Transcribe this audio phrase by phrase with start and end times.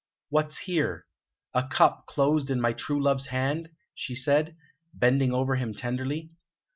[0.29, 1.05] "What's here?
[1.53, 4.55] A cup, closed in my true love's hand?" she said,
[4.97, 6.31] bending over him tenderly.